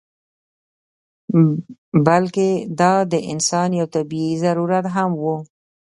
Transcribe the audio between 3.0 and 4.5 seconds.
د انسان یو طبعي